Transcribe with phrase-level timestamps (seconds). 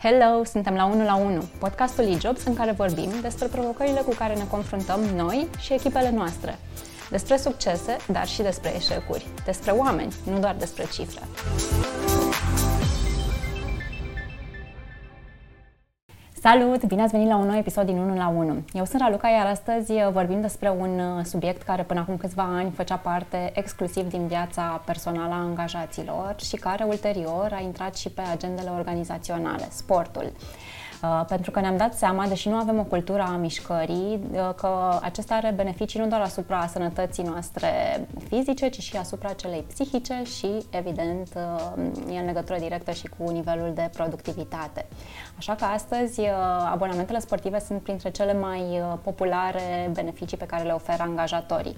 [0.00, 4.34] Hello, suntem la 1 la 1, podcastul eJobs în care vorbim despre provocările cu care
[4.34, 6.58] ne confruntăm noi și echipele noastre.
[7.10, 9.26] Despre succese, dar și despre eșecuri.
[9.44, 11.22] Despre oameni, nu doar despre cifre.
[16.42, 16.84] Salut!
[16.84, 18.62] Bine ați venit la un nou episod din 1 la 1.
[18.72, 22.42] Eu sunt Raluca, iar astăzi uh, vorbim despre un uh, subiect care până acum câțiva
[22.42, 28.08] ani făcea parte exclusiv din viața personală a angajaților și care ulterior a intrat și
[28.08, 30.32] pe agendele organizaționale, sportul.
[31.02, 34.98] Uh, pentru că ne-am dat seama, deși nu avem o cultură a mișcării, uh, că
[35.02, 37.68] acesta are beneficii nu doar asupra sănătății noastre
[38.28, 43.30] fizice, ci și asupra celei psihice și, evident, uh, e în legătură directă și cu
[43.30, 44.86] nivelul de productivitate.
[45.36, 46.20] Așa că astăzi
[46.72, 51.76] abonamentele sportive sunt printre cele mai populare beneficii pe care le oferă angajatorii.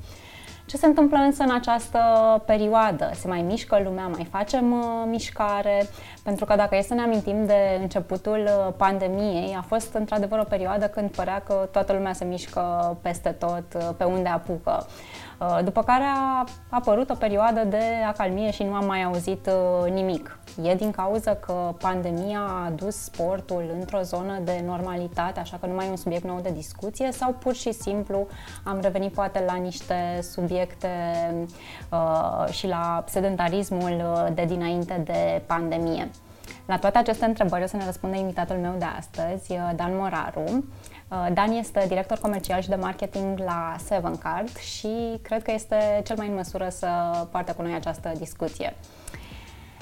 [0.70, 1.98] Ce se întâmplă însă în această
[2.47, 3.10] perioadă?
[3.15, 5.87] Se mai mișcă lumea, mai facem uh, mișcare?
[6.23, 10.45] Pentru că dacă e să ne amintim de începutul uh, pandemiei, a fost într-adevăr o
[10.45, 14.87] perioadă când părea că toată lumea se mișcă peste tot, uh, pe unde apucă.
[14.87, 15.30] Uh,
[15.65, 20.38] după care a apărut o perioadă de acalmie și nu am mai auzit uh, nimic.
[20.63, 25.74] E din cauza că pandemia a adus sportul într-o zonă de normalitate, așa că nu
[25.74, 28.27] mai e un subiect nou de discuție sau pur și simplu
[28.65, 30.88] am revenit poate la niște subiecte
[31.93, 36.11] uh, și la sedentarismul uh, de dinainte de pandemie.
[36.66, 40.65] La toate aceste întrebări o să ne răspunde invitatul meu de astăzi, Dan Moraru.
[41.11, 46.01] Uh, Dan este director comercial și de marketing la Seven Card și cred că este
[46.05, 46.89] cel mai în măsură să
[47.30, 48.77] poartă cu noi această discuție.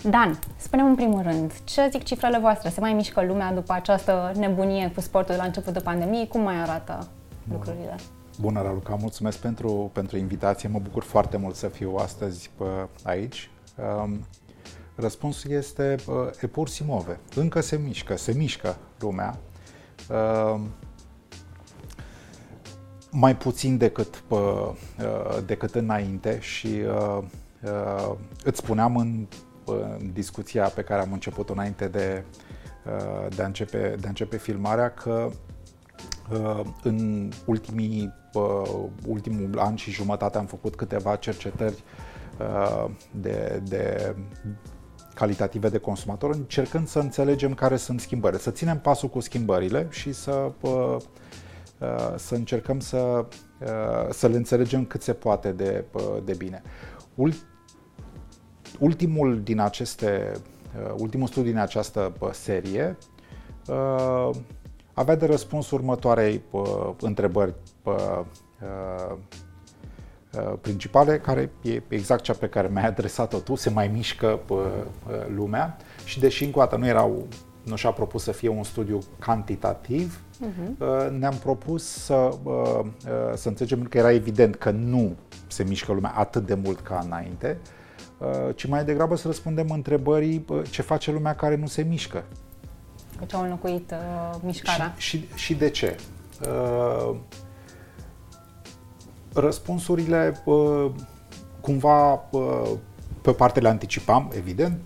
[0.02, 2.68] Dan, spune în primul rând, ce zic cifrele voastre?
[2.68, 6.28] Se mai mișcă lumea după această nebunie cu sportul de la începutul pandemiei?
[6.28, 7.08] Cum mai arată
[7.44, 7.58] Bună.
[7.58, 7.94] lucrurile?
[8.40, 10.68] Bună, Raluca, mulțumesc pentru, pentru invitație.
[10.68, 12.64] Mă bucur foarte mult să fiu astăzi pe
[13.02, 13.50] aici.
[14.02, 14.26] Um,
[14.94, 15.96] răspunsul este
[16.40, 17.18] e pur si move.
[17.34, 19.38] Încă se mișcă, se mișcă lumea.
[23.12, 24.70] Um, mai puțin decât, uh,
[25.46, 27.22] decât înainte și uh,
[27.62, 28.14] uh,
[28.44, 29.26] îți spuneam în,
[29.98, 32.24] în discuția pe care am început înainte de,
[33.36, 35.30] de, a începe, de a începe filmarea că
[36.82, 38.12] în ultimii,
[39.06, 41.82] ultimul an și jumătate am făcut câteva cercetări
[43.10, 44.14] de, de
[45.14, 50.12] calitative de consumator, încercând să înțelegem care sunt schimbările, să ținem pasul cu schimbările și
[50.12, 50.96] să Uh,
[52.16, 53.26] să încercăm să,
[53.60, 56.62] uh, să le înțelegem cât se poate de, uh, de bine.
[58.78, 60.32] Ultimul din aceste,
[60.96, 62.96] ultimul studiu din această serie
[64.92, 66.42] avea de răspuns următoarei
[67.00, 67.54] întrebări
[70.60, 74.40] principale, care e exact cea pe care mi-ai adresat-o tu, se mai mișcă
[75.34, 77.26] lumea și deși încă o dată nu erau
[77.68, 81.10] nu și-a propus să fie un studiu cantitativ, uh-huh.
[81.10, 82.90] ne-am propus să, uh, uh,
[83.34, 85.16] să înțelegem că era evident că nu
[85.46, 87.58] se mișcă lumea atât de mult ca înainte,
[88.18, 92.24] uh, ci mai degrabă să răspundem întrebării ce face lumea care nu se mișcă.
[93.18, 94.94] Cu ce au înlocuit uh, mișcarea.
[94.96, 95.96] Și, și, și de ce?
[96.42, 97.16] Uh,
[99.32, 100.90] răspunsurile uh,
[101.60, 102.70] cumva uh,
[103.22, 104.78] pe parte le anticipam, evident,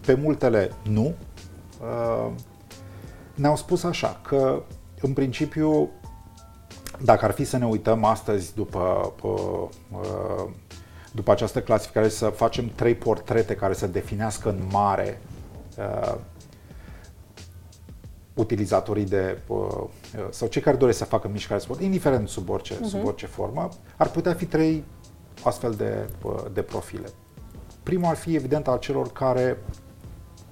[0.00, 1.14] pe multele nu,
[1.80, 2.32] Uh,
[3.34, 4.62] ne-au spus așa că
[5.00, 5.90] în principiu
[7.02, 10.50] dacă ar fi să ne uităm astăzi după, uh, uh,
[11.12, 15.20] după această clasificare să facem trei portrete care să definească în mare
[18.34, 19.38] utilizatorii de
[20.30, 22.88] sau cei care doresc să facă mișcare sport, indiferent sub orice, uh-huh.
[22.88, 24.84] sub orice formă, ar putea fi trei
[25.42, 26.08] astfel de,
[26.52, 27.08] de profile.
[27.82, 29.58] Primul ar fi evident al celor care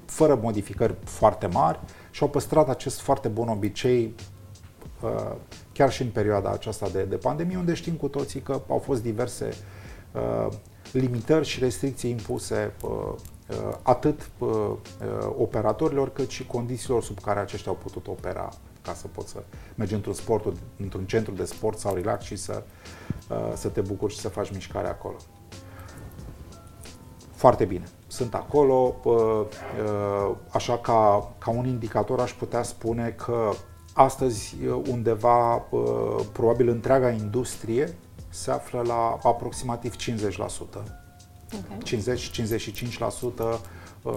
[0.05, 1.81] fără modificări foarte mari
[2.11, 4.38] și au păstrat acest foarte bun obicei uh,
[5.73, 9.03] chiar și în perioada aceasta de, de pandemie, unde știm cu toții că au fost
[9.03, 9.49] diverse
[10.13, 10.53] uh,
[10.93, 13.15] limitări și restricții impuse uh,
[13.83, 14.31] atât
[15.39, 18.49] operatorilor cât și condițiilor sub care aceștia au putut opera
[18.83, 19.43] ca să poți să
[19.75, 22.63] mergi într-un sport, într-un centru de sport sau relax și să,
[23.55, 25.17] să te bucuri și să faci mișcare acolo.
[27.35, 28.97] Foarte bine sunt acolo,
[30.51, 33.51] așa ca, ca un indicator aș putea spune că
[33.99, 34.57] astăzi
[34.91, 35.67] undeva
[36.33, 37.95] probabil întreaga industrie
[38.29, 39.99] se află la aproximativ 50%.
[41.65, 42.03] Okay.
[44.03, 44.11] 50-55%,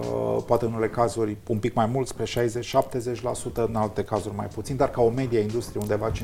[0.46, 2.26] poate în unele cazuri un pic mai mult, spre 60-70%,
[3.54, 6.14] în alte cazuri mai puțin, dar ca o medie a industriei undeva 50-55%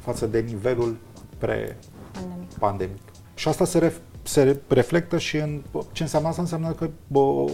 [0.00, 0.96] față de nivelul
[1.38, 3.02] pre-pandemic.
[3.34, 5.62] Și asta se, ref- se reflectă și în
[5.92, 6.40] ce înseamnă asta?
[6.40, 7.44] Înseamnă că bă,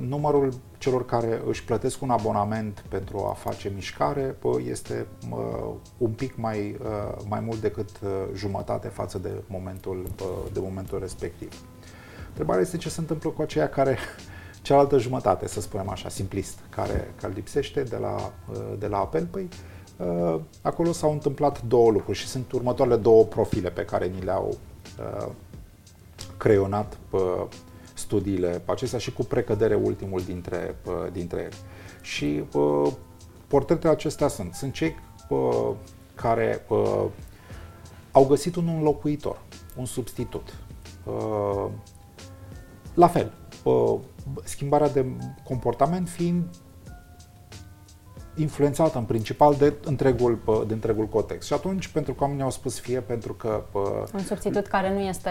[0.00, 6.10] numărul celor care își plătesc un abonament pentru a face mișcare bă, este bă, un
[6.10, 6.76] pic mai,
[7.28, 7.88] mai mult decât
[8.34, 11.62] jumătate față de momentul, bă, de momentul respectiv.
[12.28, 13.98] Întrebarea este ce se întâmplă cu aceia care
[14.62, 18.32] cealaltă jumătate, să spunem așa, simplist, care, care lipsește de la,
[18.78, 19.26] de la apel.
[19.30, 19.48] Păi,
[20.62, 24.56] acolo s-au întâmplat două lucruri și sunt următoarele două profile pe care ni le-au
[26.38, 27.18] creionat pe
[27.94, 30.76] studiile acestea și cu precădere ultimul dintre,
[31.12, 31.56] dintre ele.
[32.02, 32.44] Și
[33.46, 34.54] portretele acestea sunt.
[34.54, 34.96] Sunt cei
[36.14, 36.66] care
[38.12, 39.40] au găsit un înlocuitor,
[39.76, 40.54] un substitut.
[42.94, 43.32] La fel,
[44.44, 45.06] schimbarea de
[45.44, 46.44] comportament fiind
[48.38, 51.46] influențată în principal de întregul, de întregul context.
[51.46, 53.62] Și atunci, pentru că oamenii au spus fie pentru că...
[54.14, 55.30] Un substitut care nu este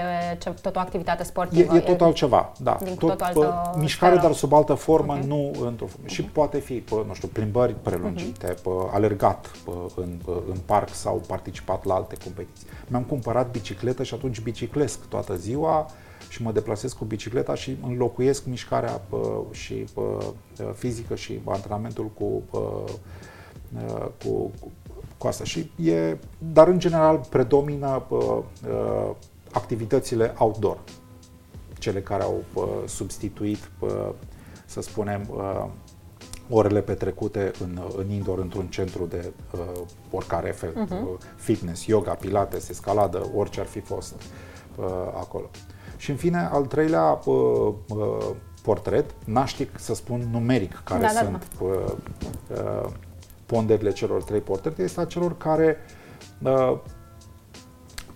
[0.61, 1.75] tot o activitate sportivă.
[1.75, 2.77] E, e tot altceva, da.
[2.83, 4.27] Din tot, tot altă mișcare, sferă.
[4.27, 5.27] dar sub altă formă, okay.
[5.27, 6.05] nu într-o uh-huh.
[6.05, 8.61] Și poate fi, pă, nu știu, plimbări prelungite, uh-huh.
[8.61, 12.67] pă, alergat pă, în, pă, în parc sau participat la alte competiții.
[12.87, 15.87] Mi-am cumpărat bicicletă și atunci biciclesc toată ziua,
[16.29, 20.33] și mă deplasez cu bicicleta și înlocuiesc mișcarea pă, și pă,
[20.73, 22.83] fizică și antrenamentul cu, pă,
[24.23, 24.69] cu, cu,
[25.17, 25.43] cu asta.
[25.43, 28.43] Și e, dar în general predomină pă,
[29.51, 30.79] activitățile outdoor,
[31.79, 34.13] cele care au pă, substituit, pă,
[34.65, 35.29] să spunem,
[36.49, 39.81] orele petrecute în, în indoor într-un centru de uh,
[40.11, 41.35] oricare fel, uh-huh.
[41.35, 44.15] fitness, yoga, pilates, escaladă, orice ar fi fost
[44.75, 45.49] uh, acolo.
[45.97, 48.29] Și în fine, al treilea uh, uh,
[48.61, 51.65] portret, naștic să spun numeric care da, da, sunt da.
[51.65, 51.91] Uh,
[52.51, 52.89] uh,
[53.45, 55.77] ponderile celor trei portrete, este a celor care
[56.43, 56.77] uh,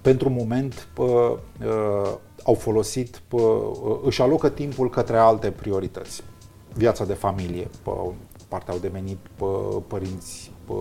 [0.02, 2.12] pentru moment uh, uh,
[2.44, 3.42] au folosit, uh,
[4.04, 6.24] își alocă timpul către alte priorități.
[6.74, 8.12] Viața de familie, uh,
[8.48, 10.78] partea au devenit uh, părinți uh,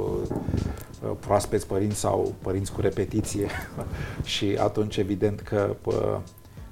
[1.21, 3.49] proaspeți părinți sau părinți cu repetiție
[4.23, 5.77] și atunci evident că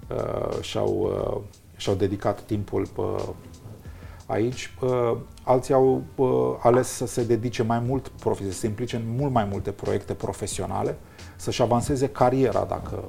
[0.08, 1.40] Uh, și-au, uh,
[1.76, 3.02] și-au dedicat timpul pe
[4.26, 4.74] aici.
[4.80, 6.02] Uh, alții au
[6.62, 10.14] ales să se dedice mai mult profesie, să se implice în mult mai multe proiecte
[10.14, 10.96] profesionale,
[11.36, 13.04] să-și avanseze cariera dacă,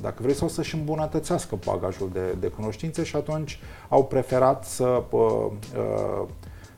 [0.00, 5.02] dacă vrei sau să-și îmbunătățească bagajul de, de cunoștințe și atunci au preferat să,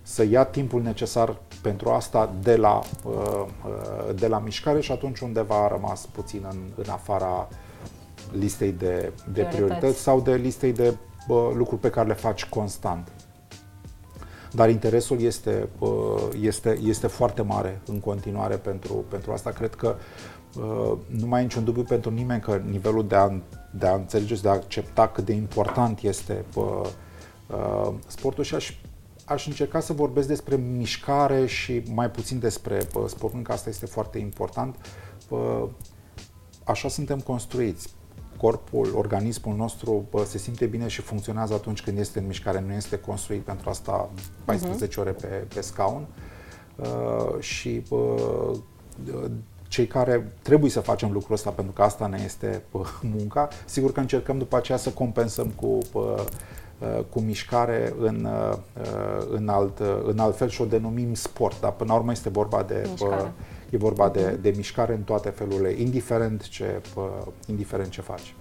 [0.03, 2.81] să ia timpul necesar pentru asta de la,
[4.15, 7.49] de la mișcare și atunci undeva a rămas puțin în, în afara
[8.33, 9.13] listei de, de
[9.43, 9.55] priorități.
[9.55, 13.13] priorități sau de listei de bă, lucruri pe care le faci constant.
[14.53, 19.51] Dar interesul este, bă, este, este foarte mare în continuare pentru, pentru asta.
[19.51, 19.97] Cred că
[20.57, 23.31] bă, nu mai e niciun dubiu pentru nimeni că nivelul de a,
[23.71, 26.83] de a înțelege și de a accepta cât de important este bă,
[28.07, 28.75] sportul și aș,
[29.25, 33.69] aș încerca să vorbesc despre mișcare și mai puțin despre bă, sport, pentru că asta
[33.69, 34.77] este foarte important.
[35.29, 35.69] Bă,
[36.65, 37.94] așa suntem construiți
[38.45, 42.73] corpul, organismul nostru bă, se simte bine și funcționează atunci când este în mișcare, nu
[42.73, 44.11] este construit pentru asta
[44.45, 44.91] 14 uh-huh.
[44.91, 45.01] Mhm.
[45.01, 46.07] ore pe, pe scaun.
[46.77, 48.17] Uh, și bă,
[49.69, 52.85] cei care trebuie să facem lucrul ăsta pentru că asta ne este bă,
[53.17, 56.25] munca, sigur că încercăm după aceea să compensăm cu bă,
[56.79, 58.57] uh, cu mișcare în, uh,
[59.31, 62.63] în, alt, în alt fel și o denumim sport, dar până la urmă este vorba
[62.63, 63.29] de bă,
[63.75, 66.83] E vorba de, de mișcare în toate felurile, indiferent ce,
[67.47, 68.35] indiferent ce faci.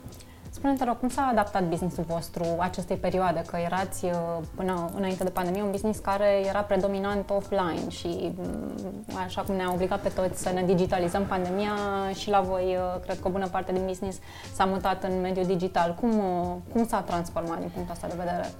[0.63, 3.43] Spune-te rog, cum s-a adaptat businessul vostru acestei perioade?
[3.47, 4.11] Că erați uh,
[4.55, 9.73] până înainte de pandemie un business care era predominant offline și mm, așa cum ne-a
[9.73, 11.71] obligat pe toți să ne digitalizăm pandemia
[12.13, 14.19] și la voi, uh, cred că o bună parte din business
[14.53, 15.95] s-a mutat în mediul digital.
[15.99, 18.51] Cum, uh, cum s-a transformat din punctul ăsta de vedere?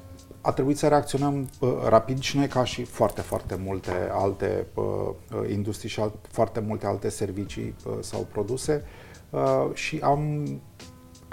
[0.41, 4.83] a trebuit să reacționăm uh, rapid și noi ca și foarte, foarte multe alte uh,
[4.83, 8.83] uh, industrii și alt, foarte multe alte servicii uh, sau produse
[9.29, 10.47] uh, și am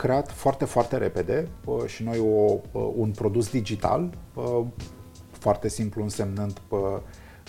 [0.00, 4.64] creat foarte, foarte repede uh, și noi o, uh, un produs digital, uh,
[5.30, 6.78] foarte simplu însemnând uh,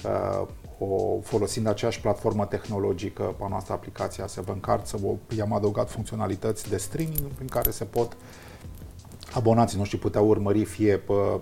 [0.06, 0.48] uh,
[0.80, 4.98] o, folosind aceeași platformă tehnologică pe noastră aplicația Seven Card, să
[5.38, 8.20] i-am adăugat funcționalități de streaming prin care se pot uh,
[9.34, 11.42] abonații noștri puteau urmări fie pe uh,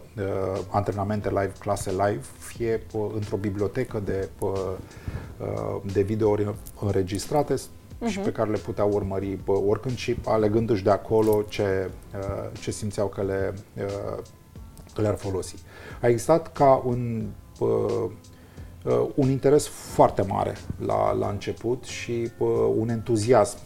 [0.69, 7.55] antrenamente live, clase live, fie pe, într-o bibliotecă de, pe, uh, de videouri înregistrate
[8.01, 8.09] uh-huh.
[8.09, 8.23] și mhm.
[8.23, 11.89] pe care le puteau urmări pe oricând și alegându-și de acolo ce,
[12.19, 14.23] uh, ce simțeau că, le, uh,
[14.93, 15.55] că le-ar folosi.
[16.01, 17.29] A existat ca un,
[17.59, 18.09] uh,
[19.15, 23.57] un interes foarte mare la, la început și uh, un entuziasm,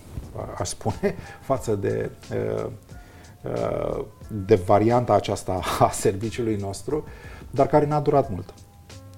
[0.57, 1.15] aș spune,
[1.49, 2.69] față de uh,
[4.45, 7.05] de varianta aceasta a serviciului nostru,
[7.49, 8.53] dar care n-a durat mult.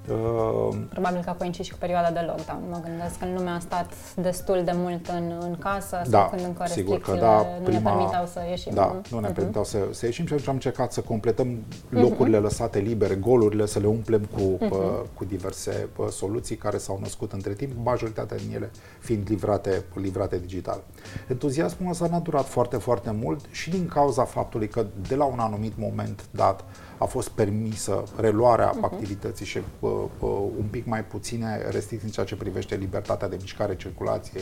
[0.09, 2.61] Uh, Probabil că a coincis și cu perioada de lockdown.
[2.69, 6.43] Mă gândesc că lumea a stat destul de mult în, în casă da, sau când
[6.43, 8.73] încă sigur că da, nu prima, ne permiteau să ieșim.
[8.73, 9.33] Da, nu ne uh-huh.
[9.33, 12.41] permiteau să, să ieșim și atunci am încercat să completăm locurile uh-huh.
[12.41, 14.69] lăsate libere, golurile, să le umplem cu, uh-huh.
[14.69, 19.83] pă, cu diverse pă, soluții care s-au născut între timp, majoritatea din ele fiind livrate,
[19.93, 20.83] livrate digital.
[21.27, 25.39] Entuziasmul ăsta n-a durat foarte, foarte mult și din cauza faptului că de la un
[25.39, 26.63] anumit moment dat
[26.97, 28.81] a fost permisă reluarea uh-huh.
[28.81, 33.37] activității și uh, uh, un pic mai puține restricții în ceea ce privește libertatea de
[33.39, 34.41] mișcare, circulație.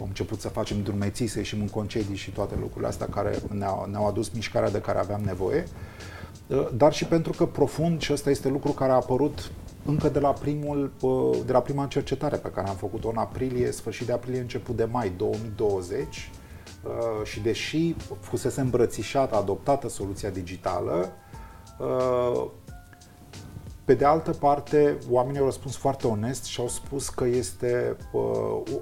[0.00, 3.86] Am început să facem drumeții, să ieșim în concedii și toate lucrurile astea care ne-au,
[3.90, 5.64] ne-au adus mișcarea de care aveam nevoie.
[6.46, 9.50] Uh, dar și pentru că profund, și ăsta este lucru care a apărut
[9.84, 13.70] încă de la, primul, uh, de la prima cercetare pe care am făcut-o în aprilie,
[13.70, 16.30] sfârșit de aprilie, început de mai 2020,
[16.84, 21.29] uh, și deși fusese îmbrățișată, adoptată soluția digitală, Uh,
[23.84, 28.20] pe de altă parte, oamenii au răspuns foarte onest și au spus că este uh,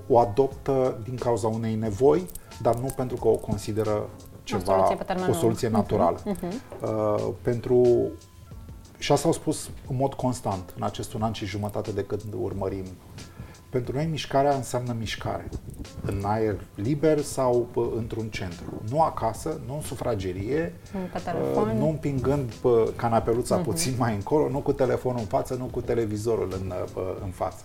[0.08, 2.26] o adoptă din cauza unei nevoi,
[2.62, 4.08] dar nu pentru că o consideră
[4.42, 6.18] ceva, o soluție, o soluție naturală.
[6.18, 6.52] Uh-huh.
[6.82, 8.10] Uh, pentru
[8.98, 12.22] și asta au spus în mod constant în acest un an și jumătate de când
[12.40, 12.84] urmărim
[13.70, 15.48] pentru noi mișcarea înseamnă mișcare.
[16.02, 18.82] În aer liber sau pă, într-un centru.
[18.90, 20.74] Nu acasă, nu în sufragerie,
[21.24, 23.64] uh, nu împingând pe canapeluța uh-huh.
[23.64, 27.64] puțin mai încolo, nu cu telefonul în față, nu cu televizorul în, pă, în față.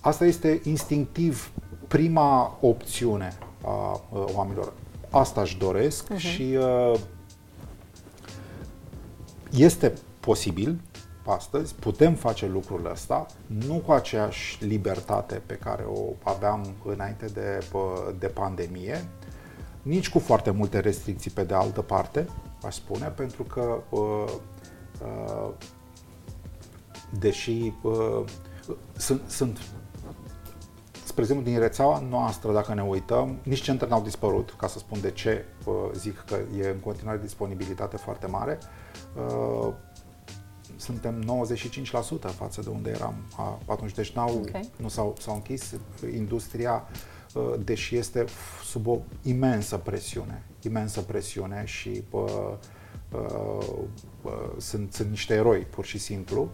[0.00, 1.50] Asta este instinctiv
[1.88, 4.02] prima opțiune a, a
[4.34, 4.72] oamenilor.
[5.10, 6.16] Asta își doresc uh-huh.
[6.16, 6.98] și uh,
[9.50, 10.80] este posibil
[11.30, 17.66] astăzi, putem face lucrul ăsta, nu cu aceeași libertate pe care o aveam înainte de,
[18.18, 19.08] de pandemie,
[19.82, 22.26] nici cu foarte multe restricții pe de altă parte,
[22.64, 24.24] aș spune, pentru că uh,
[25.02, 25.50] uh,
[27.18, 28.24] deși uh,
[28.96, 29.58] sunt, sunt
[31.04, 35.00] spre exemplu, din rețeaua noastră, dacă ne uităm, nici centre n-au dispărut, ca să spun
[35.00, 35.44] de ce
[35.94, 38.58] zic că e în continuare disponibilitate foarte mare
[40.78, 41.44] suntem
[42.28, 43.14] 95% față de unde eram
[43.66, 43.94] atunci.
[43.94, 44.70] Deci n-au, okay.
[44.76, 45.74] nu s-au, s-au închis
[46.14, 46.88] industria,
[47.34, 48.24] uh, deși este
[48.64, 52.22] sub o imensă presiune, imensă presiune și uh,
[53.12, 53.66] uh,
[54.22, 56.48] uh, sunt, sunt niște eroi, pur și simplu.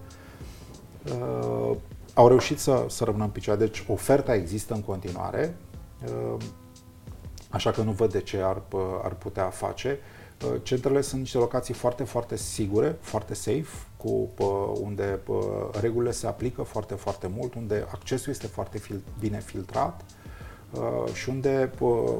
[1.04, 1.76] Uh,
[2.14, 5.56] au reușit să, să rămână în picioare, deci oferta există în continuare,
[6.04, 6.42] uh,
[7.48, 8.62] așa că nu văd de ce ar,
[9.02, 9.98] ar putea face.
[10.44, 13.68] Uh, centrele sunt niște locații foarte, foarte sigure, foarte safe,
[14.04, 14.28] cu
[14.80, 15.20] unde
[15.80, 20.04] regulile se aplică foarte, foarte mult, unde accesul este foarte fil, bine filtrat
[20.72, 22.16] uh, și unde uh,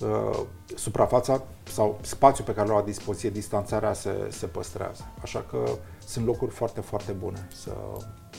[0.00, 0.40] uh,
[0.74, 5.02] suprafața sau spațiul pe care l-au la dispoziție, distanțarea se, se păstrează.
[5.22, 5.64] Așa că
[6.06, 7.76] sunt locuri foarte, foarte bune să,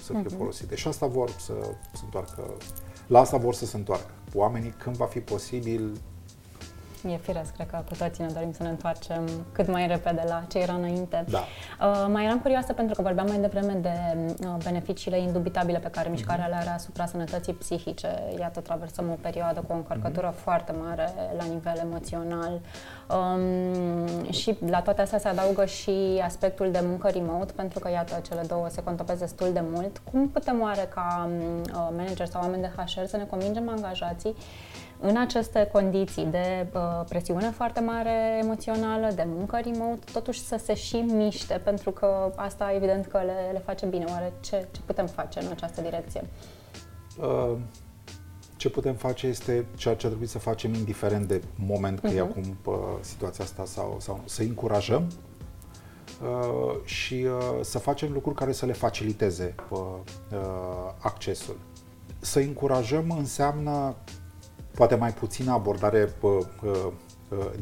[0.03, 0.37] să fie uh-huh.
[0.37, 0.75] folosite.
[0.75, 1.53] Și asta vor să
[1.93, 2.43] se întoarcă,
[3.07, 4.11] la asta vor să se întoarcă.
[4.33, 6.01] Oamenii, când va fi posibil,
[7.09, 10.43] E firesc, cred că cu toții ne dorim să ne întoarcem cât mai repede la
[10.49, 11.25] ce era înainte.
[11.29, 11.39] Da.
[11.39, 16.09] Uh, mai eram curioasă pentru că vorbeam mai devreme de uh, beneficiile indubitabile pe care
[16.09, 18.07] mișcarea le are asupra sănătății psihice.
[18.39, 20.43] Iată, traversăm o perioadă cu o încărcătură mm-hmm.
[20.43, 22.59] foarte mare la nivel emoțional.
[23.09, 28.21] Um, și la toate astea se adaugă și aspectul de muncă remote, pentru că, iată,
[28.27, 30.01] cele două se contopesc destul de mult.
[30.11, 34.35] Cum putem oare ca uh, manager sau oameni de HR să ne convingem angajații
[35.01, 40.73] în aceste condiții de uh, presiune foarte mare emoțională, de muncă remote, totuși să se
[40.73, 44.05] și miște, pentru că asta evident că le, le face bine.
[44.09, 46.23] Oare ce, ce putem face în această direcție?
[47.19, 47.57] Uh,
[48.55, 52.15] ce putem face este ceea ce trebuie să facem indiferent de moment că uh-huh.
[52.15, 52.29] e mhm.
[52.29, 55.07] acum uh, situația asta sau, sau să încurajăm
[56.21, 59.79] uh, și uh, să facem lucruri care să le faciliteze uh,
[60.99, 61.57] accesul.
[62.19, 63.95] Să încurajăm înseamnă
[64.75, 66.89] poate mai puțină abordare uh, uh,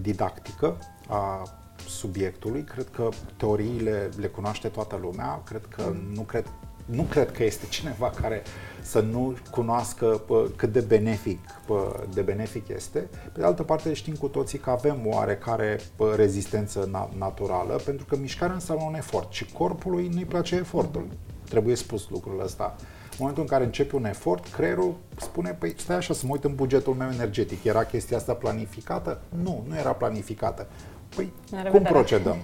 [0.01, 1.43] didactică a
[1.87, 2.63] subiectului.
[2.63, 5.41] Cred că teoriile le cunoaște toată lumea.
[5.45, 6.13] Cred că mm.
[6.13, 6.45] nu cred
[6.89, 8.43] nu cred că este cineva care
[8.81, 12.99] să nu cunoască pă, cât de benefic, pă, de benefic este.
[13.33, 18.05] Pe de altă parte știm cu toții că avem oarecare pă, rezistență na- naturală, pentru
[18.05, 21.07] că mișcarea înseamnă un efort și corpului nu-i place efortul.
[21.49, 22.75] Trebuie spus lucrul ăsta
[23.19, 26.55] momentul în care începe un efort, creierul spune, păi stai așa să mă uit în
[26.55, 27.63] bugetul meu energetic.
[27.63, 29.21] Era chestia asta planificată?
[29.43, 30.67] Nu, nu era planificată.
[31.15, 31.33] Păi,
[31.71, 32.37] cum procedăm?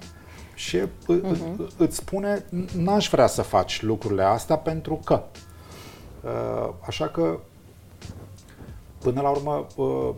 [0.56, 1.78] Și uh-huh.
[1.78, 5.24] îți spune, n-aș vrea să faci lucrurile astea pentru că.
[6.24, 7.40] Uh, așa că,
[8.98, 10.16] până la urmă, uh,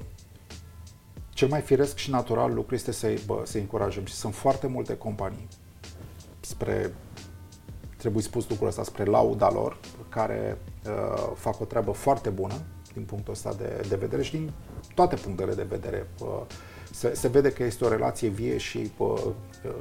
[1.29, 4.97] cel mai firesc și natural lucru este să-i, bă, să încurajăm și sunt foarte multe
[4.97, 5.47] companii
[6.39, 6.93] spre,
[7.97, 9.77] trebuie spus lucrul ăsta, spre lauda lor,
[10.09, 12.53] care uh, fac o treabă foarte bună
[12.93, 14.51] din punctul ăsta de, de vedere și din
[14.95, 16.09] toate punctele de vedere.
[16.21, 16.41] Uh,
[16.91, 19.23] se, se vede că este o relație vie și uh,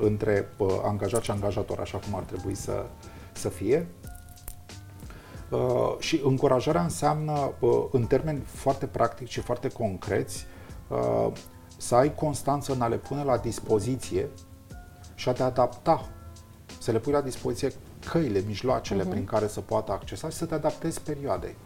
[0.01, 2.87] între uh, angajat și angajator, așa cum ar trebui să,
[3.33, 3.87] să fie.
[5.51, 10.47] Uh, și încurajarea înseamnă, uh, în termeni foarte practici și foarte concreți,
[10.89, 11.33] uh,
[11.77, 14.29] să ai constanță în a le pune la dispoziție
[15.15, 16.09] și a te adapta.
[16.79, 17.73] Să le pui la dispoziție
[18.09, 19.11] căile, mijloacele uh-huh.
[19.11, 21.57] prin care să poată accesa și să te adaptezi perioadei.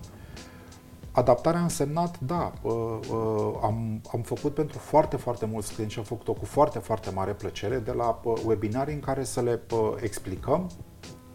[1.13, 2.73] Adaptarea a însemnat, da, uh,
[3.11, 7.11] uh, am, am făcut pentru foarte, foarte mulți clienți și am făcut-o cu foarte, foarte
[7.11, 10.71] mare plăcere, de la uh, webinarii în care să le uh, explicăm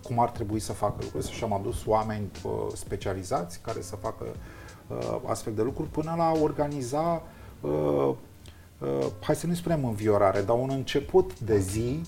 [0.04, 4.26] cum ar trebui să facă lucrurile și am adus oameni uh, specializați care să facă
[4.88, 7.22] uh, astfel de lucruri, până la a organiza,
[7.62, 8.14] uh,
[8.80, 12.02] uh, hai să nu spunem înviorare, dar un început de zi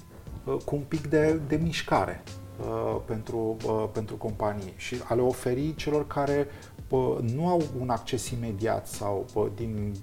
[0.46, 2.24] uh, cu un pic de, de mișcare.
[2.62, 6.48] Uh, pentru, uh, pentru companii și a le oferi celor care
[6.90, 9.94] uh, nu au un acces imediat sau din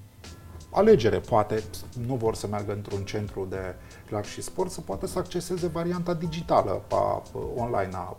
[0.71, 1.63] alegere, poate
[2.07, 3.75] nu vor să meargă într-un centru de
[4.09, 7.23] relax și sport, să poată să acceseze varianta digitală a,
[7.57, 8.17] online a,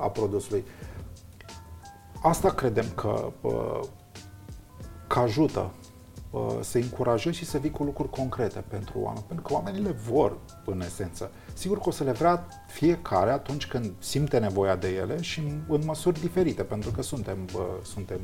[0.00, 0.64] a produsului.
[2.22, 3.32] Asta credem că,
[5.06, 5.70] că ajută
[6.60, 10.36] să încurajezi și să vii cu lucruri concrete pentru oameni, pentru că oamenii le vor
[10.64, 11.30] în esență.
[11.54, 15.60] Sigur că o să le vrea fiecare atunci când simte nevoia de ele și în,
[15.68, 18.20] în măsuri diferite, pentru că suntem, uh, suntem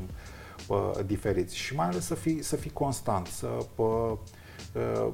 [0.67, 1.55] uh, diferiți.
[1.55, 4.11] Și mai ales să fii, să fii constant, să uh,
[4.73, 5.11] uh,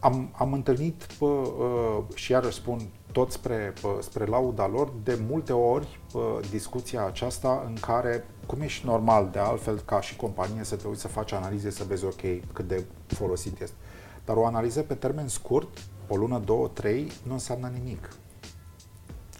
[0.00, 5.52] am, am întâlnit uh, și iarăși spun tot spre, uh, spre lauda lor, de multe
[5.52, 10.76] ori uh, discuția aceasta în care, cum ești normal de altfel ca și companie să
[10.76, 13.76] te uiți să faci analize, să vezi ok cât de folosit este.
[14.24, 18.08] Dar o analiză pe termen scurt, o lună, două, trei, nu înseamnă nimic.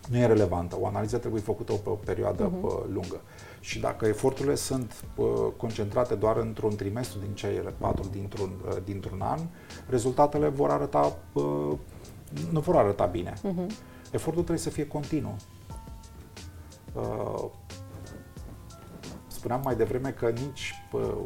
[0.08, 0.76] Nu e relevantă.
[0.80, 2.92] O analiză trebuie făcută pe o perioadă uh-huh.
[2.92, 3.20] lungă.
[3.60, 5.04] Și dacă eforturile sunt
[5.56, 8.50] concentrate doar într-un trimestru din cele patru dintr-un,
[8.84, 9.40] dintr-un an,
[9.88, 11.16] rezultatele vor arăta,
[12.50, 13.32] nu vor arăta bine.
[13.32, 13.66] Uh-huh.
[14.10, 15.36] Efortul trebuie să fie continuu.
[19.26, 20.74] Spuneam mai devreme că nici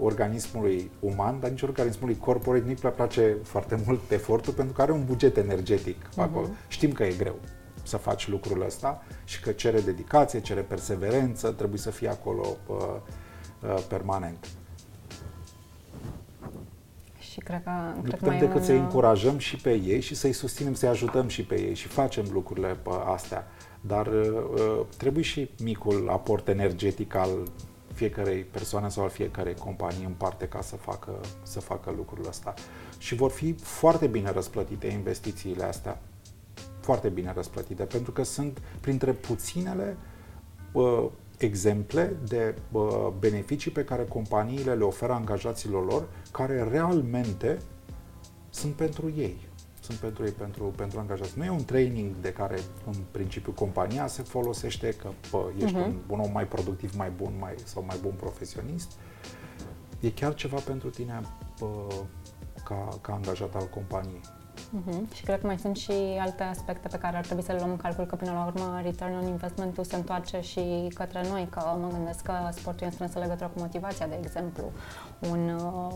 [0.01, 5.05] organismului uman, dar nici organismului corporate nu-i place foarte mult efortul pentru că are un
[5.05, 6.23] buget energetic uh-huh.
[6.23, 6.49] acolo.
[6.69, 7.35] Știm că e greu
[7.83, 12.77] să faci lucrul ăsta și că cere dedicație, cere perseverență, trebuie să fie acolo uh,
[13.63, 14.49] uh, permanent.
[17.35, 18.63] Și cred că, nu cred putem decât un...
[18.63, 22.25] să-i încurajăm și pe ei și să-i susținem, să-i ajutăm și pe ei și facem
[22.33, 23.47] lucrurile pe astea.
[23.81, 27.31] Dar uh, trebuie și micul aport energetic al
[27.93, 32.55] fiecarei persoane sau al fiecarei companii în parte ca să facă, să facă lucrul ăsta.
[32.99, 36.01] Și vor fi foarte bine răsplătite investițiile astea
[36.81, 39.97] foarte bine răsplătite, pentru că sunt printre puținele
[40.73, 41.05] uh,
[41.39, 47.59] exemple de uh, beneficii pe care companiile le oferă angajaților lor, care realmente
[48.51, 49.49] sunt pentru ei.
[49.81, 51.39] Sunt pentru ei, pentru, pentru angajați.
[51.39, 55.85] Nu e un training de care, în principiu, compania se folosește că bă, ești uh-huh.
[55.85, 58.93] un, un om mai productiv, mai bun mai, sau mai bun profesionist.
[60.01, 61.21] E chiar ceva pentru tine
[61.59, 61.87] bă,
[62.65, 64.21] ca, ca angajat al companiei.
[64.75, 65.15] Uh-huh.
[65.15, 67.71] Și cred că mai sunt și alte aspecte pe care ar trebui să le luăm
[67.71, 71.63] în calcul, că până la urmă return on investment se întoarce și către noi, că
[71.81, 74.73] mă gândesc că sportul e strânsă legătură cu motivația, de exemplu.
[75.31, 75.93] Un, uh,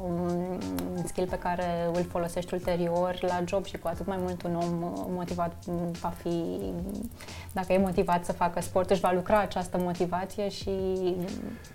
[0.97, 4.55] un skill pe care îl folosești ulterior la job și cu atât mai mult un
[4.55, 5.53] om uh, motivat
[6.01, 6.61] va fi,
[7.53, 10.71] dacă e motivat să facă sport, își va lucra această motivație și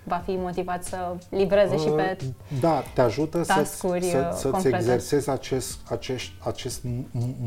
[0.03, 2.17] va fi motivat să livreze uh, și pe
[2.59, 6.81] Da, te ajută să, să, să-ți exersezi acest, acest, acest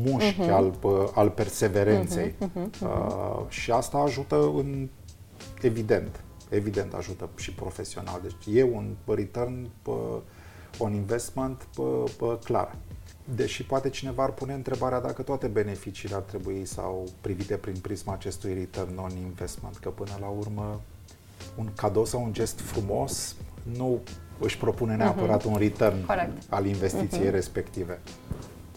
[0.03, 0.51] mușchi uh-huh.
[0.51, 0.73] al,
[1.13, 2.29] al perseverenței.
[2.31, 2.81] Uh-huh, uh-huh, uh-huh.
[2.81, 4.89] Uh, și asta ajută în,
[5.61, 8.21] evident, evident ajută și profesional.
[8.21, 9.69] Deci e un return
[10.77, 11.67] on investment
[12.43, 12.75] clar.
[13.35, 18.13] Deși poate cineva ar pune întrebarea dacă toate beneficiile ar trebui sau privite prin prisma
[18.13, 20.81] acestui return on investment, că până la urmă
[21.55, 23.35] un cadou sau un gest frumos
[23.77, 23.99] nu
[24.39, 25.51] își propune neapărat uh-huh.
[25.51, 26.41] un return Correct.
[26.49, 27.31] al investiției uh-huh.
[27.31, 27.99] respective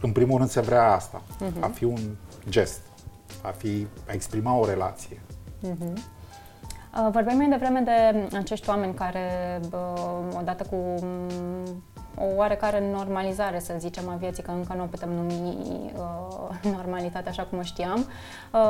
[0.01, 1.61] în primul rând se vrea asta, uh-huh.
[1.61, 2.01] a fi un
[2.49, 2.81] gest,
[3.43, 5.21] a fi a exprima o relație.
[5.63, 6.20] Uh-huh.
[6.95, 10.95] Uh, vorbeam mai devreme de acești oameni care, uh, odată cu
[12.15, 15.57] o oarecare normalizare, să zicem, a vieții, că încă nu o putem numi
[15.95, 18.61] uh, normalitate așa cum o știam, uh,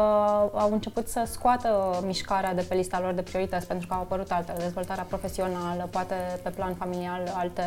[0.52, 4.30] au început să scoată mișcarea de pe lista lor de priorități pentru că au apărut
[4.30, 7.62] altele, dezvoltarea profesională, poate pe plan familial alte,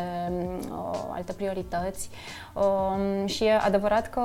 [0.70, 2.10] uh, alte priorități
[2.54, 4.22] uh, și e adevărat că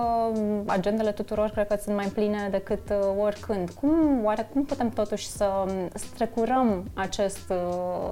[0.66, 3.70] agendele tuturor cred că sunt mai pline decât uh, oricând.
[3.70, 8.12] Cum, oare cum putem totuși să strecurăm acest uh,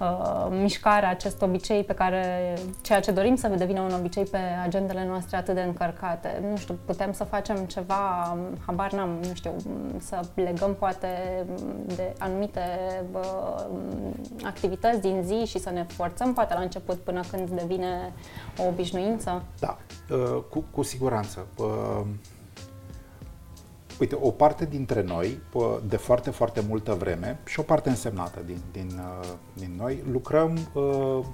[0.00, 5.06] uh, mișcare, acest obicei pe care, ceea ce dorim să devină un obicei pe agendele
[5.06, 6.42] noastre atât de încărcate.
[6.50, 8.36] Nu știu, putem să facem ceva,
[8.66, 9.52] habar n-am, nu știu,
[9.98, 11.08] să legăm poate
[11.86, 12.60] de anumite
[13.12, 13.64] uh,
[14.44, 18.12] activități din zi și să ne forțăm poate la început până când devine
[18.58, 19.42] o obișnuință?
[19.58, 19.78] Da,
[20.10, 21.46] uh, cu, cu siguranță.
[21.58, 22.06] Uh,
[24.00, 25.40] Uite, o parte dintre noi,
[25.86, 30.58] de foarte, foarte multă vreme, și o parte însemnată din, din, uh, din noi, lucrăm
[30.72, 31.24] uh,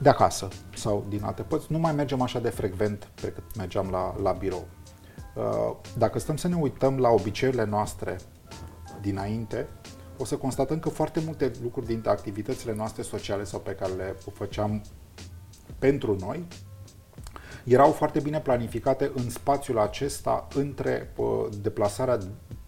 [0.00, 1.72] de acasă sau din alte părți.
[1.72, 4.66] Nu mai mergem așa de frecvent pe cât mergeam la, la birou.
[5.34, 8.16] Uh, dacă stăm să ne uităm la obiceiurile noastre
[9.00, 9.66] dinainte,
[10.18, 14.16] o să constatăm că foarte multe lucruri dintre activitățile noastre sociale sau pe care le
[14.34, 14.82] făceam
[15.78, 16.46] pentru noi,
[17.68, 21.26] erau foarte bine planificate în spațiul acesta între uh,
[21.62, 22.18] deplasarea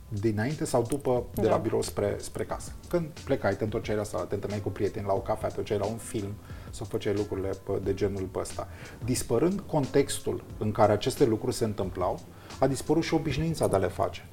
[0.08, 1.56] dinainte sau după de la da.
[1.56, 2.72] birou spre, spre casă.
[2.88, 5.78] Când plecai, te întorceai la sală, te întâlneai cu prieteni la o cafea, te întorceai
[5.78, 6.34] la un film
[6.70, 7.50] sau făceai lucrurile
[7.82, 8.68] de genul ăsta.
[9.04, 12.20] Dispărând contextul în care aceste lucruri se întâmplau,
[12.58, 14.28] a dispărut și obișnuința de a le face.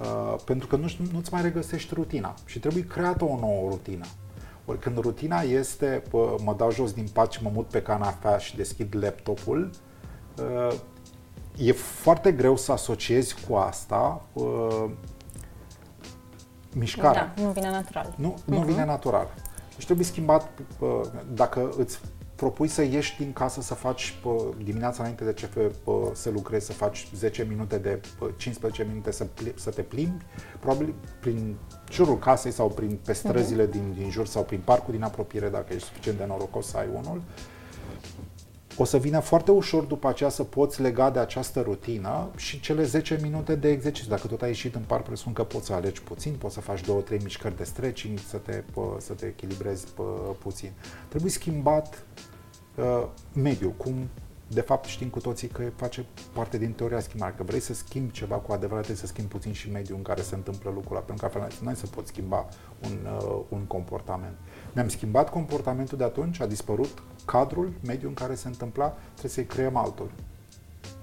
[0.00, 4.04] Uh, pentru că nu, nu-ți mai regăsești rutina și trebuie creată o nouă rutină.
[4.64, 6.02] Ori când rutina este,
[6.44, 9.70] mă dau jos din pat și mă mut pe canapea și deschid laptopul,
[11.56, 14.22] e foarte greu să asociezi cu asta
[16.72, 17.32] mișcarea.
[17.36, 18.14] Da, nu vine natural.
[18.16, 18.66] Nu, nu uh-huh.
[18.66, 19.34] vine natural.
[19.74, 20.48] Deci trebuie schimbat,
[21.32, 22.00] dacă îți
[22.34, 24.14] propui să ieși din casă să faci
[24.64, 25.48] dimineața înainte de ce
[26.12, 28.00] să lucrezi, să faci 10 minute de
[28.36, 30.24] 15 minute să, să te plimbi,
[30.60, 31.56] probabil prin
[31.90, 33.70] jurul casei sau prin pe străzile uh-huh.
[33.70, 36.88] din, din jur sau prin parcul din apropiere, dacă ești suficient de norocos să ai
[36.92, 37.22] unul,
[38.76, 42.84] o să vină foarte ușor după aceea să poți lega de această rutină și cele
[42.84, 44.10] 10 minute de exercițiu.
[44.10, 46.80] Dacă tot ai ieșit în parc, presupun că poți să alegi puțin, poți să faci
[46.80, 48.62] două, trei mișcări de stretching, să te,
[48.98, 49.86] să te echilibrezi
[50.38, 50.72] puțin.
[51.08, 52.04] Trebuie schimbat
[52.76, 54.08] uh, mediul, cum
[54.48, 57.36] de fapt știm cu toții că face parte din teoria schimbării.
[57.36, 60.22] Că vrei să schimbi ceva cu adevărat, trebuie să schimbi puțin și mediul în care
[60.22, 62.48] se întâmplă lucrul ăla, pentru că altfel nu ai să poți schimba
[62.84, 64.36] un, uh, un comportament.
[64.72, 69.44] Ne-am schimbat comportamentul de atunci, a dispărut cadrul, mediul în care se întâmpla, trebuie să-i
[69.44, 70.10] creăm altul.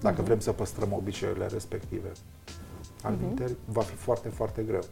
[0.02, 0.26] Dacă uh-huh.
[0.26, 2.12] vrem să păstrăm obiceiurile respective.
[3.02, 3.52] Al uh-huh.
[3.66, 4.84] va fi foarte, foarte greu.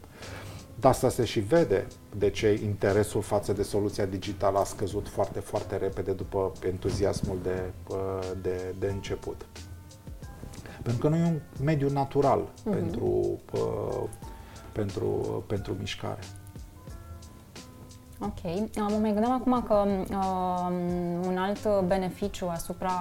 [0.80, 1.88] De asta se și vede
[2.18, 7.72] de ce interesul față de soluția digitală a scăzut foarte, foarte repede după entuziasmul de,
[8.42, 9.46] de, de început.
[10.84, 12.72] Pentru că nu e un mediu natural uh-huh.
[12.72, 13.40] pentru,
[14.72, 16.20] pentru, pentru mișcare.
[18.22, 18.42] Ok.
[18.76, 22.92] Mă mai gândeam acum că uh, un alt beneficiu asupra,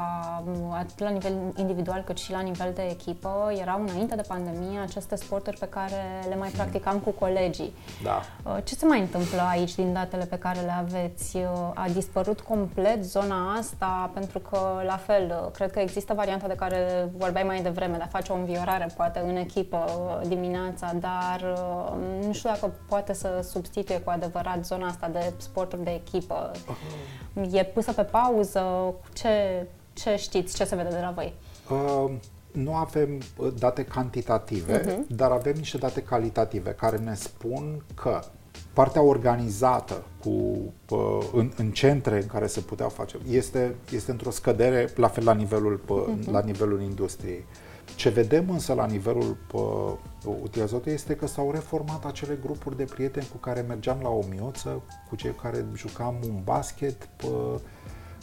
[0.72, 5.16] atât la nivel individual cât și la nivel de echipă, erau înainte de pandemie aceste
[5.16, 7.74] sporturi pe care le mai practicam cu colegii.
[8.02, 8.22] Da.
[8.44, 11.36] Uh, ce se mai întâmplă aici din datele pe care le aveți?
[11.36, 11.42] Uh,
[11.74, 14.10] a dispărut complet zona asta?
[14.14, 18.02] Pentru că, la fel, uh, cred că există varianta de care vorbeai mai devreme, de
[18.02, 23.12] a face o înviorare, poate, în echipă uh, dimineața, dar uh, nu știu dacă poate
[23.12, 26.50] să substituie cu adevărat zona asta de sporturi de echipă?
[27.52, 28.94] E pusă pe pauză?
[29.12, 30.56] Ce, ce știți?
[30.56, 31.34] Ce se vede de la voi?
[31.70, 32.10] Uh,
[32.52, 35.06] nu avem uh, date cantitative, uh-huh.
[35.06, 38.20] dar avem niște date calitative care ne spun că
[38.72, 40.28] partea organizată cu,
[40.88, 45.24] uh, în, în centre în care se putea face este, este într-o scădere la fel
[45.24, 46.30] la nivelul, uh-huh.
[46.30, 47.44] la nivelul industriei.
[47.96, 49.92] Ce vedem însă la nivelul uh,
[50.42, 54.82] utilizatorului este că s-au reformat acele grupuri de prieteni cu care mergeam la o miuță,
[55.08, 57.54] cu cei care jucam un basket uh,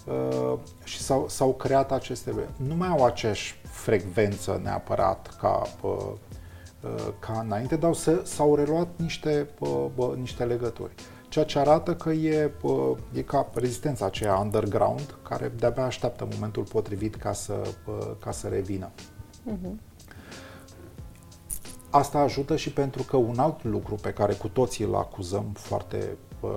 [0.06, 2.34] uh, și s-au, s-au creat aceste...
[2.56, 5.92] Nu mai au aceeași frecvență neapărat ca, uh,
[6.82, 10.94] uh, ca înainte, dar s-au reluat niște, uh, uh, niște legături.
[11.30, 16.64] Ceea ce arată că e, uh, e ca rezistența aceea underground, care de-abia așteaptă momentul
[16.64, 17.54] potrivit ca să,
[17.86, 18.92] uh, ca să revină.
[19.52, 19.72] Uh-huh.
[21.90, 26.18] Asta ajută și pentru că un alt lucru pe care cu toții îl acuzăm foarte,
[26.40, 26.50] uh,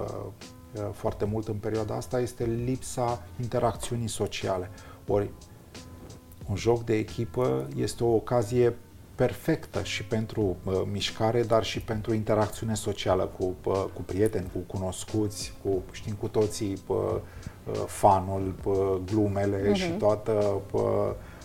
[0.74, 4.70] uh, foarte mult în perioada asta este lipsa interacțiunii sociale.
[5.06, 5.30] Ori
[6.48, 8.76] un joc de echipă este o ocazie
[9.14, 14.58] perfectă și pentru uh, mișcare, dar și pentru interacțiune socială cu, uh, cu prieteni, cu
[14.58, 16.96] cunoscuți, cu, știm cu toții, uh,
[17.70, 18.74] uh, fanul, uh,
[19.04, 19.74] glumele uh-huh.
[19.74, 20.80] și toată, uh,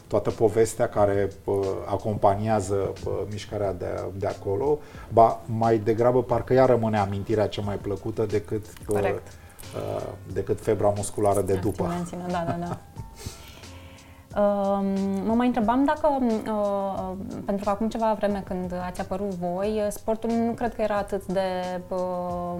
[0.08, 4.80] toată povestea care uh, acompaniază uh, mișcarea de, de acolo,
[5.14, 10.94] ba mai degrabă parcă ea rămâne amintirea cea mai plăcută decât, uh, uh, decât febra
[10.96, 11.88] musculară de după.
[12.28, 12.78] Da, da, da.
[15.26, 17.12] Mă mai întrebam dacă, uh,
[17.46, 21.26] pentru că acum ceva vreme când ați apărut voi, sportul nu cred că era atât
[21.26, 22.56] de uh,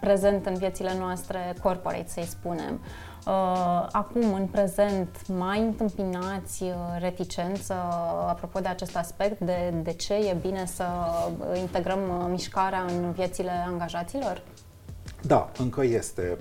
[0.00, 2.80] prezent în viețile noastre corporate, să-i spunem.
[3.26, 6.64] Uh, acum, în prezent, mai întâmpinați
[6.98, 7.74] reticență
[8.28, 10.84] apropo de acest aspect, de, de ce e bine să
[11.58, 14.42] integrăm mișcarea în viețile angajaților?
[15.20, 16.38] Da, încă este,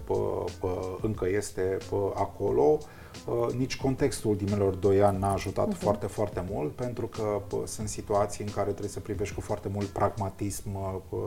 [1.01, 1.77] încă este
[2.15, 2.77] acolo.
[3.25, 5.77] Uh, nici contextul ultimilor doi ani n-a ajutat uh-huh.
[5.77, 9.87] foarte, foarte mult, pentru că sunt situații în care trebuie să privești cu foarte mult
[9.87, 11.19] pragmatism uh,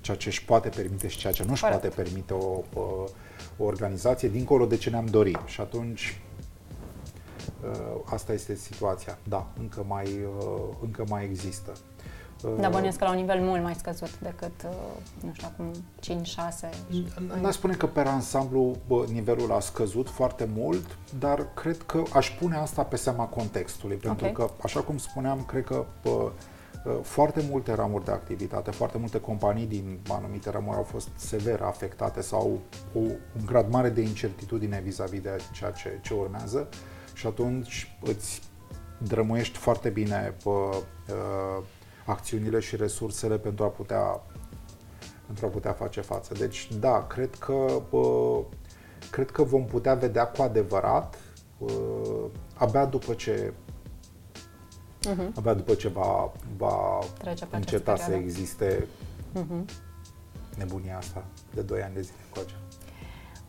[0.00, 2.62] ceea ce își poate permite și ceea ce nu își poate permite o,
[3.58, 5.38] o organizație, dincolo de ce ne-am dorit.
[5.44, 6.20] Și atunci
[7.64, 9.18] uh, asta este situația.
[9.28, 10.08] Da, încă mai,
[10.82, 11.72] încă mai există.
[12.60, 14.70] Da, bănuiesc că la un nivel mult mai scăzut decât, uh,
[15.24, 17.40] nu știu, acum 5-6.
[17.40, 22.30] N-aș spune că pe ansamblu bă, nivelul a scăzut foarte mult, dar cred că aș
[22.30, 24.46] pune asta pe seama contextului, pentru okay.
[24.46, 26.30] că, așa cum spuneam, cred că bă, uh,
[27.02, 32.20] foarte multe ramuri de activitate, foarte multe companii din anumite ramuri au fost sever afectate
[32.20, 32.60] sau
[32.92, 32.98] cu
[33.38, 36.68] un grad mare de incertitudine vis-a-vis de ceea ce, ce urmează
[37.14, 38.42] și atunci îți
[38.98, 41.62] drămuiești foarte bine pe, uh,
[42.06, 44.20] acțiunile și resursele pentru a putea,
[45.26, 46.34] pentru a putea face față.
[46.34, 48.42] Deci, da, cred că, bă,
[49.10, 51.18] cred că vom putea vedea cu adevărat
[51.58, 53.52] bă, abia după ce
[55.06, 55.34] uh-huh.
[55.34, 56.98] abia după ce va, va
[57.50, 58.86] înceta să existe
[59.34, 59.64] uh-huh.
[60.56, 62.54] nebunia asta de 2 ani de zile încoace.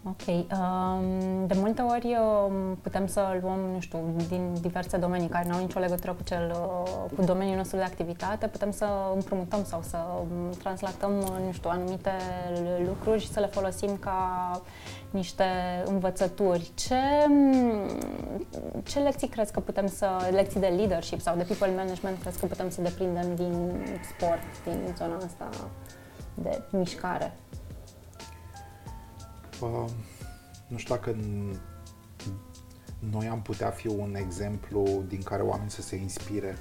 [0.09, 0.27] Ok.
[0.27, 5.53] Um, de multe ori um, putem să luăm, nu știu, din diverse domenii care nu
[5.53, 9.81] au nicio legătură cu, cel, uh, cu domeniul nostru de activitate, putem să împrumutăm sau
[9.81, 11.11] să um, translatăm,
[11.45, 12.11] nu știu, anumite
[12.85, 14.51] lucruri și să le folosim ca
[15.09, 15.43] niște
[15.85, 16.71] învățături.
[16.75, 17.01] Ce,
[18.83, 22.45] ce lecții crezi că putem să, lecții de leadership sau de people management crezi că
[22.45, 25.49] putem să deprindem din sport, din zona asta
[26.33, 27.33] de mișcare?
[29.61, 29.85] Uh,
[30.67, 31.15] nu știu dacă
[33.11, 36.57] noi am putea fi un exemplu din care oamenii să se inspire,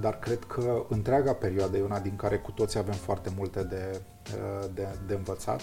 [0.00, 4.00] dar cred că întreaga perioadă e una din care cu toți avem foarte multe de,
[4.36, 5.62] uh, de, de învățat.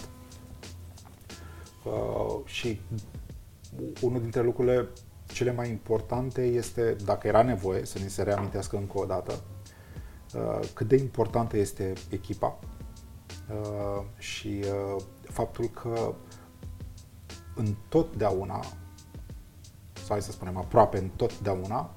[1.83, 2.81] Uh, și
[4.01, 4.87] unul dintre lucrurile
[5.25, 9.43] cele mai importante este, dacă era nevoie, să ne se reamintească încă o dată,
[10.35, 12.59] uh, cât de importantă este echipa
[13.49, 14.63] uh, și
[14.95, 16.13] uh, faptul că
[17.57, 18.65] întotdeauna,
[19.93, 21.93] sau hai să spunem aproape întotdeauna,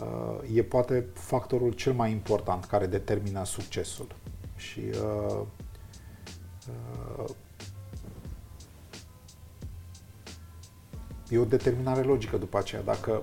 [0.00, 4.06] uh, e poate factorul cel mai important care determină succesul.
[4.56, 5.40] Și uh,
[6.68, 7.30] uh,
[11.28, 12.82] e o determinare logică după aceea.
[12.82, 13.22] Dacă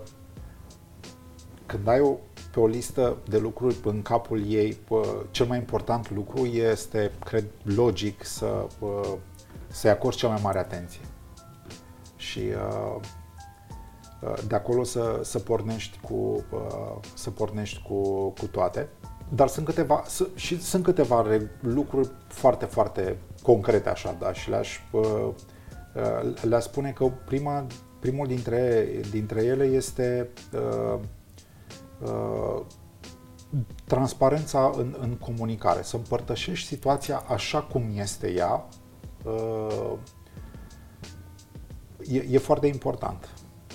[1.66, 2.16] când ai o,
[2.52, 7.46] pe o listă de lucruri în capul ei, pă, cel mai important lucru este, cred,
[7.64, 9.18] logic să, pă,
[9.68, 11.02] să-i acorzi cea mai mare atenție
[12.32, 13.00] și uh,
[14.22, 18.90] uh, de acolo să, să pornești cu uh, să pornești cu, cu toate.
[19.30, 20.04] Dar sunt câteva
[20.36, 21.26] și sunt câteva
[21.62, 24.80] lucruri foarte foarte concrete așa, da, și le-aș
[26.42, 27.66] le spune că prima
[28.02, 31.00] primul dintre dintre ele este uh,
[32.00, 32.62] uh,
[33.86, 38.68] transparența în, în comunicare, să împărtășești situația așa cum este ea,
[39.24, 39.94] uh,
[42.10, 43.30] e, e foarte important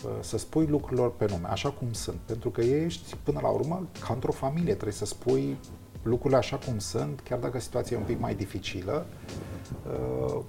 [0.05, 3.87] uh, să spui lucrurilor pe nume, așa cum sunt, pentru că ești, până la urmă,
[4.07, 5.57] ca într-o familie, trebuie să spui
[6.03, 9.07] lucrurile așa cum sunt, chiar dacă situația e un pic mai dificilă.
[9.87, 10.43] Uh,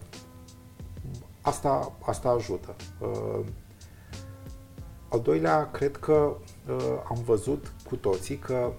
[1.41, 2.75] asta, asta ajută.
[2.99, 3.45] Uh,
[5.09, 6.35] al doilea, cred că
[7.09, 8.71] am văzut cu toții că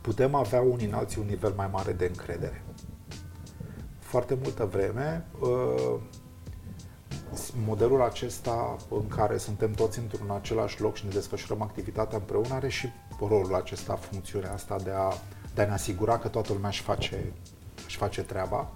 [0.00, 2.62] putem avea unii în alții un nivel mai mare de încredere.
[3.98, 5.26] Foarte multă vreme
[7.64, 12.68] modelul acesta în care suntem toți într-un același loc și ne desfășurăm activitatea împreună are
[12.68, 12.88] și
[13.20, 15.12] rolul acesta, funcțiunea asta de a,
[15.54, 17.32] de a ne asigura că toată lumea își face,
[17.86, 18.70] își face treaba.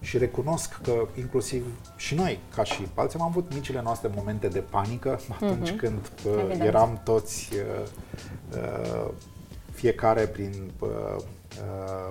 [0.00, 4.58] Și recunosc că inclusiv și noi, ca și alții, am avut micile noastre momente de
[4.58, 5.76] panică atunci mm-hmm.
[5.76, 7.50] când uh, eram toți
[8.54, 9.10] uh,
[9.72, 10.70] fiecare prin,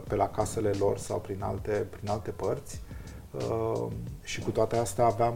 [0.07, 2.81] pe la casele lor sau prin alte, prin alte părți
[4.23, 5.35] și cu toate astea aveam,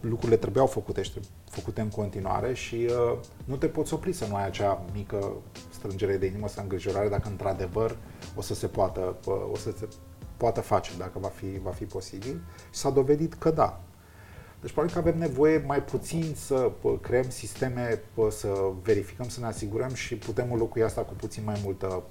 [0.00, 1.12] lucrurile trebuiau făcute și
[1.50, 2.90] făcute în continuare și
[3.44, 5.32] nu te poți opri să nu ai acea mică
[5.70, 7.96] strângere de inimă sau îngrijorare dacă într-adevăr
[8.34, 9.16] o să se poată,
[9.52, 9.88] o să se
[10.36, 12.40] poată face, dacă va fi, va fi posibil.
[12.70, 13.80] Și s-a dovedit că da.
[14.60, 18.48] Deci probabil că avem nevoie mai puțin să creăm sisteme, să
[18.82, 22.02] verificăm, să ne asigurăm și putem înlocui asta cu puțin mai multă,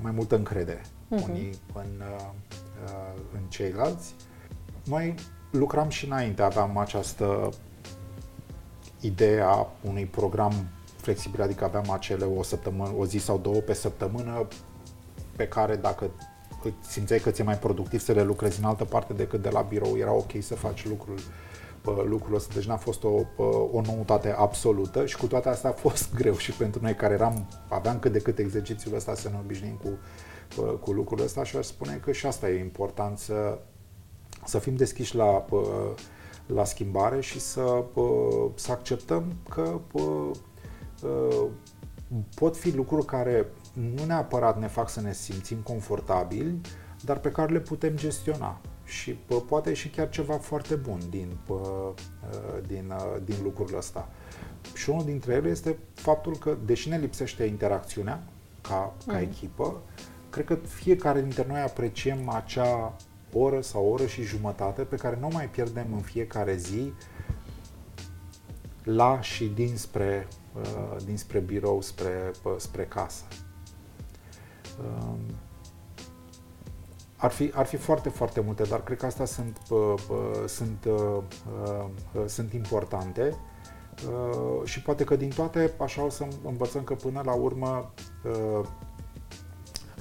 [0.00, 1.28] mai multă încredere uh-huh.
[1.28, 2.30] unii în, uh,
[3.32, 4.14] în ceilalți.
[4.84, 5.14] Noi
[5.52, 7.50] lucram și înainte, aveam această
[9.00, 10.52] idee a unui program
[10.96, 14.46] flexibil, adică aveam acele o săptămână, o zi sau două pe săptămână
[15.36, 16.10] pe care dacă
[16.88, 19.96] simțeai că ți-e mai productiv să le lucrezi în altă parte decât de la birou,
[19.96, 21.18] era ok să faci lucrul,
[22.04, 22.54] lucrul ăsta.
[22.54, 23.20] Deci n-a fost o,
[23.72, 27.48] o noutate absolută și cu toate astea a fost greu și pentru noi care eram,
[27.68, 29.98] aveam cât de cât exercițiul ăsta să ne obișnuim cu,
[30.80, 33.58] cu lucrul ăsta și aș spune că și asta e important să,
[34.44, 35.44] să fim deschiși la,
[36.46, 37.84] la schimbare și să,
[38.54, 39.80] să acceptăm că
[42.34, 46.60] pot fi lucruri care nu neapărat ne fac să ne simțim confortabili,
[47.04, 48.60] dar pe care le putem gestiona.
[48.84, 51.92] Și pă, poate și chiar ceva foarte bun din, pă,
[52.66, 52.92] din,
[53.24, 54.08] din lucrul ăsta.
[54.74, 58.22] Și unul dintre ele este faptul că, deși ne lipsește interacțiunea
[58.60, 59.18] ca, ca mm.
[59.18, 59.82] echipă,
[60.30, 62.96] cred că fiecare dintre noi apreciem acea
[63.32, 66.92] oră sau oră și jumătate pe care nu o mai pierdem în fiecare zi
[68.84, 70.28] la și dinspre,
[71.04, 73.24] dinspre birou, spre, spre casă.
[74.80, 75.18] Um,
[77.22, 80.84] ar fi, ar fi foarte, foarte multe, dar cred că astea sunt, uh, uh, sunt,
[80.84, 81.22] uh,
[82.14, 83.36] uh, sunt importante
[84.08, 87.92] uh, și poate că din toate așa o să învățăm că până la urmă
[88.24, 88.66] uh,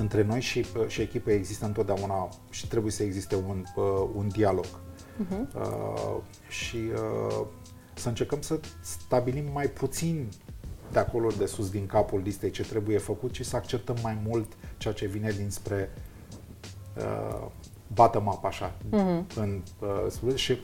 [0.02, 4.28] între noi și, uh, și echipă există întotdeauna și trebuie să existe un, uh, un
[4.28, 4.66] dialog.
[4.66, 5.56] Uh-huh.
[5.56, 6.18] Uh,
[6.50, 7.46] și uh,
[7.94, 10.30] să încercăm să stabilim mai puțin
[10.92, 14.52] de acolo de sus din capul listei ce trebuie făcut, ci să acceptăm mai mult
[14.78, 15.90] ceea ce vine dinspre
[16.98, 17.48] uh,
[17.94, 19.36] bottom-up așa, mm-hmm.
[19.36, 19.62] în,
[20.26, 20.60] uh, și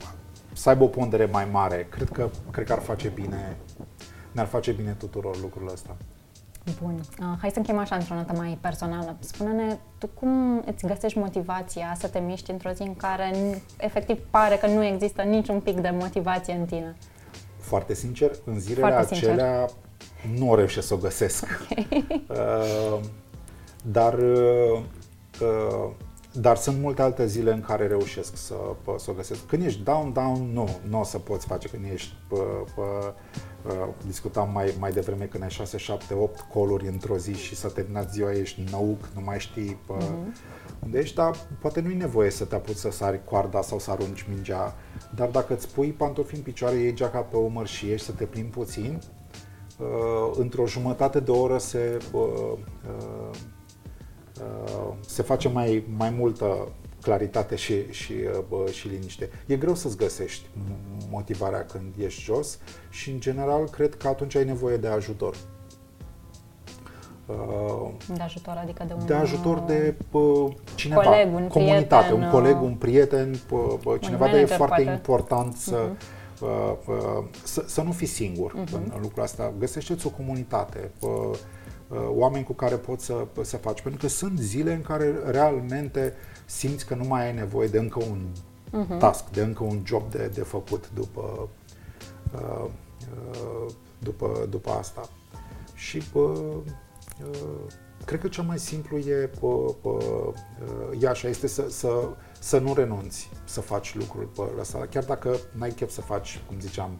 [0.52, 1.86] să aibă o pondere mai mare.
[1.90, 3.56] Cred că, cred că ar face bine,
[4.32, 5.96] ne-ar face bine tuturor lucrul ăsta.
[6.82, 7.00] Bun.
[7.20, 9.16] Uh, hai să încheiem așa într-o notă mai personală.
[9.18, 13.32] Spune-ne, tu cum îți găsești motivația să te miști într-o zi în care
[13.76, 16.96] efectiv pare că nu există niciun pic de motivație în tine?
[17.58, 21.44] Foarte sincer, în zilele Foarte acelea sincer nu o reușesc să o găsesc.
[21.62, 21.86] Okay.
[22.28, 23.00] Uh,
[23.82, 24.80] dar, uh,
[25.40, 25.90] uh,
[26.32, 28.54] dar sunt multe alte zile în care reușesc să,
[28.96, 29.46] să o găsesc.
[29.46, 31.68] Când ești down, down, nu, nu o să poți face.
[31.68, 32.36] Când ești, pă,
[32.74, 33.14] pă,
[33.66, 37.68] uh, discutam mai, mai devreme când ai 6, 7, 8 coluri într-o zi și să
[37.68, 40.82] terminat ziua, ești năuc, nu mai știi pă, uh-huh.
[40.82, 44.26] unde ești, dar poate nu-i nevoie să te apuci să sari coarda sau să arunci
[44.28, 44.74] mingea,
[45.14, 48.24] dar dacă îți pui pantofi în picioare, iei geaca pe umăr și ieși să te
[48.24, 49.00] plimbi puțin,
[49.78, 53.36] Uh, într-o jumătate de oră se, uh, uh,
[55.00, 56.68] se face mai, mai multă
[57.02, 58.14] claritate și, și,
[58.72, 59.30] și liniște.
[59.46, 60.46] E greu să-ți găsești
[61.10, 62.58] motivarea când ești jos
[62.90, 65.36] și, în general, cred că atunci ai nevoie de ajutor.
[68.14, 69.06] De ajutor, adică de un...
[69.06, 74.26] De ajutor de uh, cineva, coleg, un comunitate, prieten, un coleg, un prieten, uh, cineva,
[74.26, 74.90] dar e foarte poate.
[74.90, 78.72] important să, uh-huh Uh, uh, să, să nu fii singur uh-huh.
[78.72, 79.52] în, în lucrul asta.
[79.58, 81.38] Găsește-ți o comunitate, uh,
[82.08, 83.80] oameni cu care poți să, să faci.
[83.80, 86.14] Pentru că sunt zile în care realmente
[86.46, 88.26] simți că nu mai ai nevoie de încă un
[88.68, 88.98] uh-huh.
[88.98, 91.48] task, de încă un job de, de făcut după,
[93.98, 95.08] după, după asta.
[95.74, 96.02] Și
[98.04, 99.30] cred că cel mai simplu e,
[101.00, 105.38] e așa, este să, să să nu renunți să faci lucruri pe ăsta, chiar dacă
[105.52, 106.98] n-ai chef să faci, cum ziceam,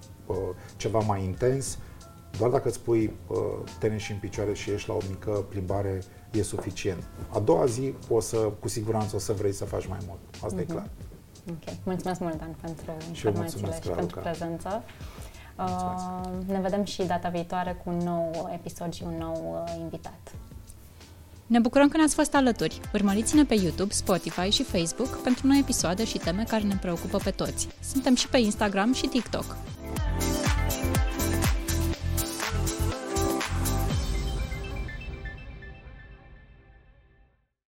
[0.76, 1.78] ceva mai intens,
[2.38, 3.12] doar dacă îți pui
[3.78, 7.02] tenis și în picioare și ieși la o mică plimbare, e suficient.
[7.28, 10.18] A doua zi, o să, cu siguranță o să vrei să faci mai mult.
[10.34, 10.60] Asta mm-hmm.
[10.60, 10.72] e mhm.
[10.72, 10.88] clar.
[11.50, 11.74] Ok.
[11.84, 14.82] Mulțumesc mult, Dan, pentru și informațiile și pentru prezență.
[15.58, 20.32] Uh, ne vedem și data viitoare cu un nou episod și un nou uh, invitat.
[21.46, 22.80] Ne bucurăm că ne-ați fost alături.
[22.94, 27.30] Urmăriți-ne pe YouTube, Spotify și Facebook pentru noi episoade și teme care ne preocupă pe
[27.30, 27.68] toți.
[27.80, 29.56] Suntem și pe Instagram și TikTok.